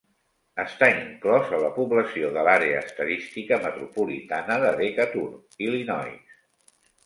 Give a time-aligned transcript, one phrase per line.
[0.61, 5.31] Està inclòs a la població de l'Àrea estadística metropolitana de Decatur,
[5.71, 6.37] Illinois.